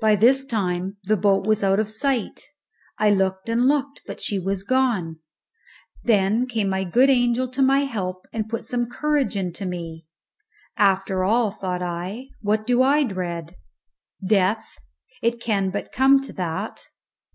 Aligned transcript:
By 0.00 0.16
this 0.16 0.46
time 0.46 0.96
the 1.04 1.14
boat 1.18 1.46
was 1.46 1.62
out 1.62 1.78
of 1.78 1.90
sight. 1.90 2.40
I 2.98 3.10
looked 3.10 3.50
and 3.50 3.68
looked, 3.68 4.00
but 4.06 4.18
she 4.18 4.38
was 4.38 4.62
gone. 4.64 5.18
Then 6.04 6.46
came 6.46 6.70
my 6.70 6.84
good 6.84 7.10
angel 7.10 7.46
to 7.48 7.60
my 7.60 7.80
help 7.80 8.24
and 8.32 8.48
put 8.48 8.64
some 8.64 8.88
courage 8.88 9.36
into 9.36 9.66
me. 9.66 10.06
"After 10.78 11.22
all," 11.22 11.50
thought 11.50 11.82
I, 11.82 12.28
"what 12.40 12.66
do 12.66 12.80
I 12.82 13.02
dread? 13.02 13.54
Death! 14.26 14.78
it 15.20 15.38
can 15.38 15.68
but 15.68 15.92
come 15.92 16.22
to 16.22 16.32
that. 16.32 16.86